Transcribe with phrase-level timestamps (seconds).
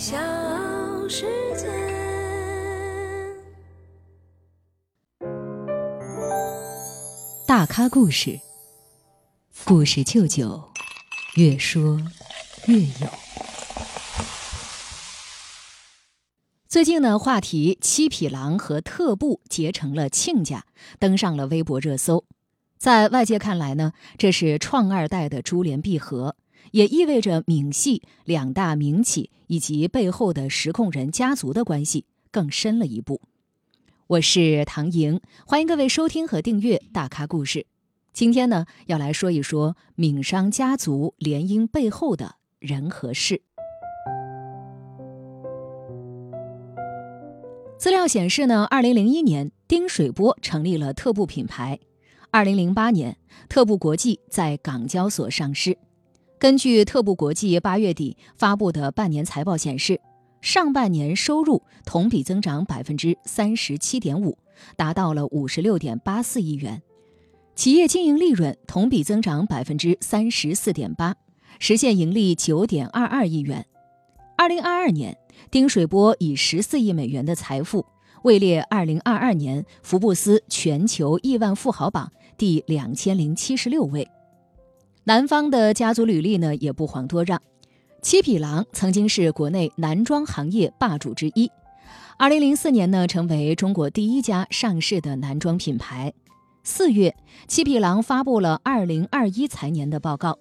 [0.00, 0.16] 小
[1.10, 1.26] 世
[1.58, 1.68] 界。
[7.46, 8.40] 大咖故事，
[9.66, 10.70] 故事舅舅，
[11.36, 12.00] 越说
[12.66, 13.10] 越有。
[16.66, 20.64] 最近呢，话题七匹狼和特步结成了亲家，
[20.98, 22.24] 登上了微博热搜。
[22.78, 26.36] 在外界看来呢，这是创二代的珠联璧合，
[26.72, 33.20] 也意味着闽系两大名企以及背后的实控人家族的关系更深了一步。
[34.06, 37.60] 我是唐莹，欢迎各位收听和订阅《大咖故事》。
[38.12, 43.42] 今天呢，要来说一说闽商家族联姻背后的人和事。
[47.78, 51.78] 资料显示呢，二零零一年，丁水波成立了特步品牌。
[52.30, 53.16] 二零零八年，
[53.48, 55.78] 特步国际在港交所上市。
[56.40, 60.00] 根据特步国际八月底发布的半年财报显示，
[60.40, 64.38] 上半年收入同比增长百分之三十七点五，
[64.74, 66.78] 达到了五十六点八四亿元；
[67.54, 71.14] 企业经营利润同比增长百分之三十四点八，
[71.58, 73.66] 实现盈利九点二二亿元。
[74.38, 75.14] 二零二二年。
[75.50, 77.86] 丁水波以十四亿美元的财富
[78.24, 84.06] 位列二零二二年福布斯全球亿万富豪榜第两千零七十六位。
[85.10, 87.42] 男方的家族履历呢也不遑多让，
[88.00, 91.50] 七匹狼曾经是国内男装行业霸主之一，
[92.16, 96.12] 二零零四年呢成为中国第一家上市的男装品牌。
[96.62, 97.12] 四月，
[97.48, 100.38] 七匹狼发布了二零二一财年的报告。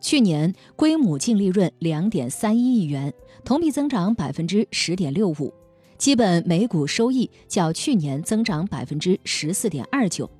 [0.00, 3.12] 去年归母净利润两点三一亿元，
[3.44, 5.52] 同比增长百分之十点六五，
[5.98, 10.30] 基本每股收益较去年增长百分之十四点二九。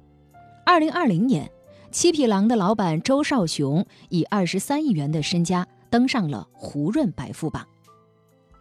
[0.65, 1.51] 二零二零年，
[1.91, 7.67] 七匹狼的老板周少雄以二十三亿元的身家登上了胡润百富榜。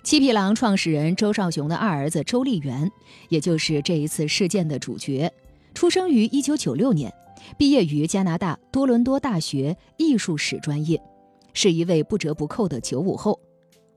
[0.04, 2.90] 七匹狼创始人周少雄的二儿子周立元，
[3.30, 5.32] 也就是这一次事件的主角，
[5.74, 7.14] 出生于一九九六年。
[7.58, 11.00] 毕业于加拿大多伦多大学艺术史专业，
[11.54, 13.40] 是一位不折不扣的九五后。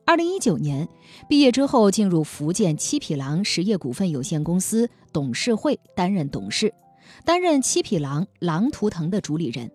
[0.05, 0.89] 二零一九年
[1.29, 6.73] 毕业之后，进入福建七匹狼实业股份有限公司董事会担任董事，
[7.25, 9.71] 担任七匹狼狼图腾的主理人。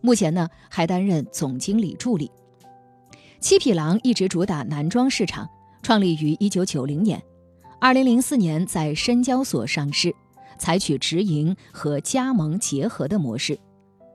[0.00, 2.30] 目前呢，还担任总经理助理。
[3.40, 5.48] 七匹狼一直主打男装市场，
[5.82, 7.22] 创立于一九九零年，
[7.80, 10.14] 二零零四年在深交所上市。
[10.56, 13.58] 采取直营和加盟结合的模式，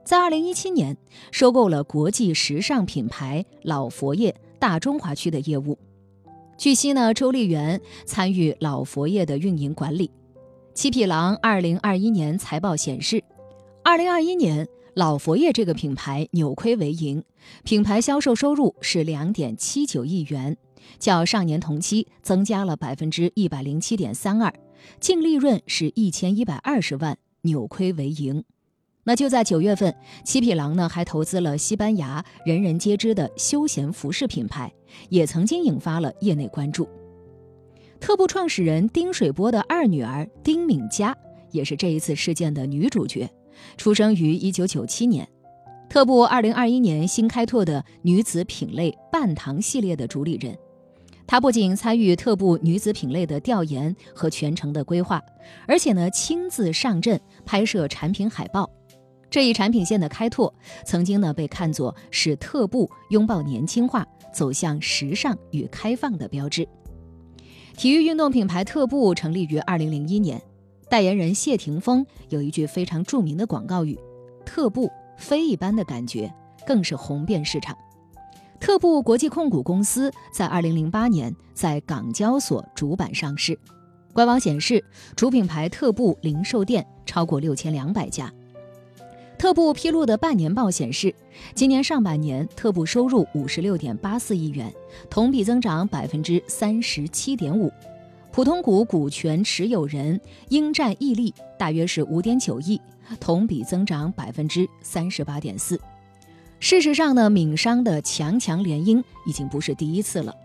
[0.06, 0.96] 在二零一七年
[1.30, 5.78] 收购了国际时尚品牌老佛爷大中华区的业务。
[6.56, 10.10] 据悉呢，周丽媛参与老佛爷的运营管理。
[10.72, 13.22] 七匹狼二零二一年财报显示，
[13.82, 17.22] 二零二一年老佛爷这个品牌扭亏为盈，
[17.64, 20.56] 品牌销售收入是两点七九亿元，
[20.98, 24.52] 较上年同期增加了百分之一百零七点三二。
[25.00, 28.42] 净利润是一千一百二十万，扭亏为盈。
[29.04, 29.94] 那就在九月份，
[30.24, 34.72] 七匹狼呢还投资了西班牙人人皆知的休闲服饰品牌，
[35.08, 36.88] 也曾经引发了业内关注。
[38.00, 41.14] 特步创始人丁水波的二女儿丁敏佳
[41.52, 43.28] 也是这一次事件的女主角，
[43.76, 45.28] 出生于一九九七年，
[45.88, 50.56] 特步二零二一年新开拓的女子品类半糖系列的主理人。
[51.26, 55.22] 他不仅参与特步女子品类的调研和全程的规划，
[55.68, 58.68] 而且呢亲自上阵拍摄产品海报。
[59.28, 60.52] 这一产品线的开拓，
[60.84, 66.66] 曾经呢被看作是特步拥抱年轻化、走向时尚与开放的标志。
[67.76, 70.40] 体育运动品牌特步成立于二零零一年，
[70.88, 73.98] 代言人谢霆锋有一句非常著名的广告语
[74.44, 76.30] ：“特步非一般的感觉”，
[76.66, 77.74] 更是红遍市场。
[78.58, 83.58] 特步国际控股公司在二零零八年在港交所主板上市，
[84.12, 84.84] 官网显示
[85.16, 88.30] 主品牌特步零售店超过六千两百家。
[89.40, 91.14] 特步披露的半年报显示，
[91.54, 94.70] 今年上半年特步收入五十六点八四亿元，
[95.08, 97.72] 同比增长百分之三十七点五，
[98.30, 100.20] 普通股股权持有人
[100.50, 102.78] 应占溢利大约是五点九亿，
[103.18, 105.80] 同比增长百分之三十八点四。
[106.58, 110.36] 事实上呢，闽商的强强联姻已经不是第一次了。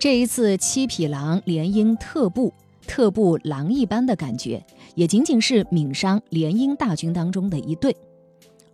[0.00, 2.52] 这一次七匹狼联姻特步，
[2.88, 4.66] 特步狼一般的感觉，
[4.96, 7.96] 也仅仅是闽商联姻大军当中的一对。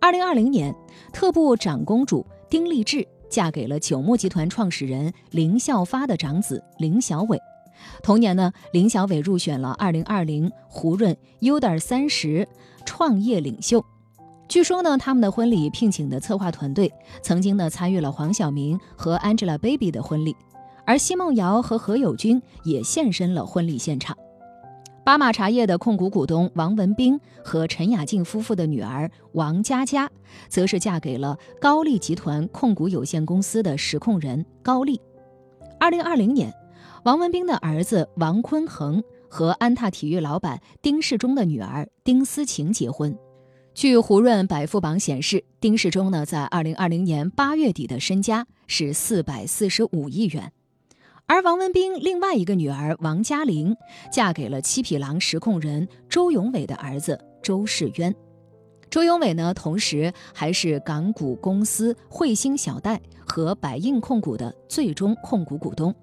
[0.01, 0.73] 二零二零年，
[1.11, 7.37] 特步长公主丁立志嫁给了九牧集团创始人林孝发的长子林小伟。
[8.01, 12.47] 同年呢，林小伟入选了二零二零胡润 U 点三十
[12.85, 13.83] 创业领袖。
[14.47, 16.91] 据说呢，他们的婚礼聘请的策划团队
[17.21, 20.33] 曾经呢参与了黄晓明和 Angelababy 的婚礼，
[20.85, 24.17] 而奚梦瑶和何猷君也现身了婚礼现场。
[25.09, 30.07] 巴马茶叶的控股股东王文斌和陈雅静夫妇的女儿王佳佳，
[30.49, 35.01] 则是嫁给了高丽集团控股有限公司的实控人高丽。
[35.79, 36.53] 二零二零年，
[37.05, 43.17] 王文斌的儿子王坤恒和安踏体育老板丁世忠的女儿丁思晴结婚。
[43.73, 50.53] 据胡润百富榜显示，丁世忠呢在二零二零年八月底的身家是四百四十五亿元。
[51.29, 53.77] 而王文斌另外一个女儿王嘉玲，
[54.11, 58.13] 嫁给了七匹狼实控人周永伟的儿子周世渊。
[58.89, 65.93] 周永伟呢，同时还是港股公司汇星小贷和百应控股的最终控股股东。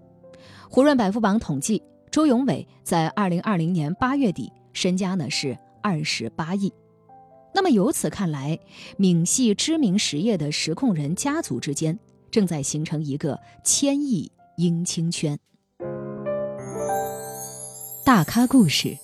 [0.71, 6.73] 胡润百富榜统计，周永伟在二零二零年八月底身家呢是二十八亿。
[7.53, 8.57] 那么由此看来，
[8.97, 11.99] 闽系知名实业的实控人家族之间
[12.31, 14.31] 正在形成一个千亿。
[14.57, 15.39] 姻亲圈，
[18.07, 18.97] 大咖故事，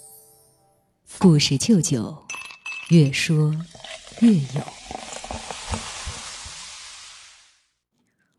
[1.19, 2.25] 故事舅舅，
[2.88, 3.54] 越说
[4.22, 4.62] 越有。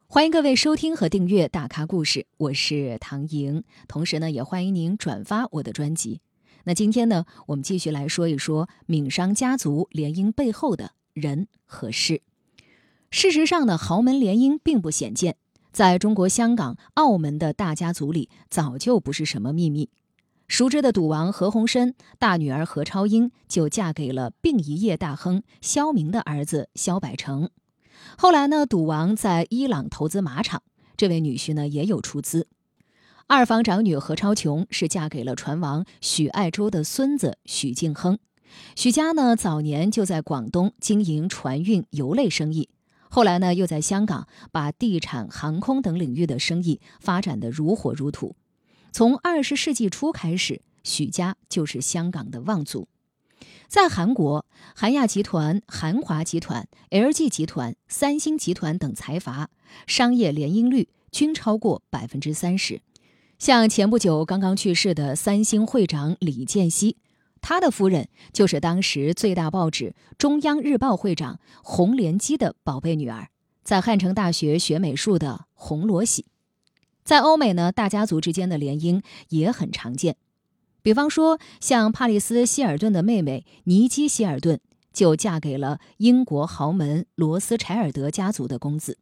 [0.07, 3.63] 欢迎各位收听和订阅大咖故事，我是唐莹。
[3.87, 6.19] 同时呢，也欢迎您转发我的专辑。
[6.63, 12.23] 那今天呢，我们继续来说一说闽商家族联姻背后的人和事。
[13.11, 15.37] 事实上呢，豪门联姻并不鲜见。
[15.73, 19.89] 在中国香港、澳门的大家族里，早就不是什么秘密。
[20.47, 27.49] 熟知的赌王何鸿燊大女儿何超英就嫁给了殡仪业大亨肖明的儿子肖百成。
[28.17, 30.61] 后来呢，赌王在伊朗投资马场，
[30.95, 32.47] 这位女婿呢也有出资。
[33.25, 38.19] 二房长女何超琼是嫁给了船王许爱周的孙子许敬亨。
[38.75, 42.69] 许家呢早年就在广东经营船运油类生意。
[43.13, 48.35] 后来呢，又在香港把地产、航空等领域的生意发展的如火如荼。
[48.91, 52.87] 从二十世纪初开始，许家就是香港的望族。
[53.67, 59.51] 在韩国，韩亚集团、韩华集团、LG 集团、三星集团等财阀
[59.85, 62.81] 商业联姻率均超过百分之三十。
[63.37, 66.97] 像前不久刚刚去世的三星会长李健熙。
[67.43, 73.27] 他的夫人就是当时最大报纸《中央日报》会长洪连基的宝贝女儿，
[73.65, 76.25] 在汉城大学学美术的洪罗喜。
[77.03, 80.15] 在欧美呢，大家族之间的联姻也很常见。
[80.81, 84.61] 比方说，像帕里斯·希尔顿的妹妹尼基·希尔顿
[84.93, 88.97] 就嫁给了英国豪门罗斯柴尔德家族的公子。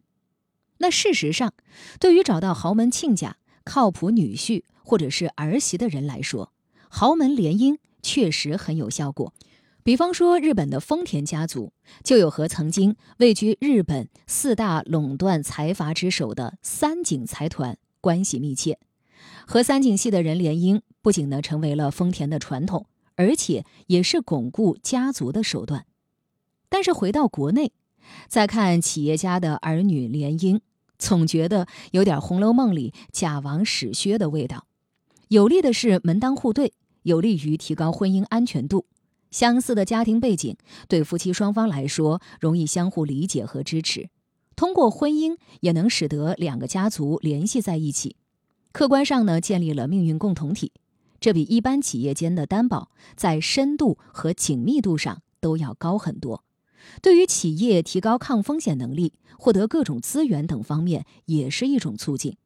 [0.80, 1.54] 那事实上，
[2.00, 6.52] 对于找到豪门亲家、靠谱女婿或者是儿媳的人来说，
[6.90, 7.78] 豪门联姻。
[8.02, 9.34] 确实很有效果，
[9.84, 18.80] 比方说日本的丰田家族就有和曾经位居日本四大垄断财阀之首的三井财团关系密切，
[19.46, 25.86] 和三井系的人联姻，不仅呢成为了丰田的传统，而且也是巩固家族的手段。
[26.70, 27.74] 但是回到国内，
[28.28, 30.60] 再看企业家的儿女联姻，
[30.98, 34.68] 总觉得有点《红楼梦》里贾王史薛的味道。
[35.28, 36.74] 有利的是门当户对。
[37.04, 38.86] 有利于提高婚姻安全度，
[39.32, 40.56] 相似的家庭背景
[40.88, 44.10] 对夫妻双方来说容易相互理解和支持，
[44.56, 48.16] 通过婚姻也能使得两个家族联系在一起，
[48.72, 50.72] 客观上呢建立了命运共同体，
[51.20, 56.44] 这比一般企业间的担保在深度和紧密度上都要高很多，
[57.02, 62.38] 对于企业提高抗风险能力、获得各种资源等方面也是一种促进。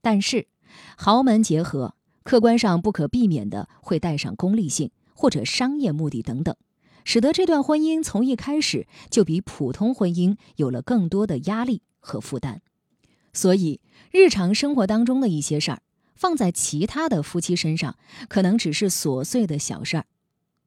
[0.00, 0.48] 但是，
[0.96, 1.94] 豪门结合。
[2.28, 6.54] 客观上不可避免的会带上功利性或者商业目的等等，
[7.02, 12.60] 使得这段婚姻从一开始就比普通婚姻有了更多的压力和负担。
[13.32, 13.80] 所以，
[14.10, 15.80] 日常生活当中的一些事儿，
[16.14, 17.96] 放在其他的夫妻身上
[18.28, 20.04] 可能只是琐碎的小事儿，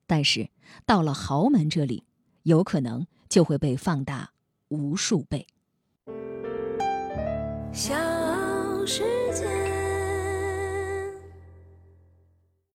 [0.08, 0.50] 但是
[0.88, 2.06] 到了豪门这里，
[2.42, 4.32] 有可能就会被放大
[4.70, 5.46] 无数倍。
[7.72, 7.94] 小
[8.84, 9.21] 世界。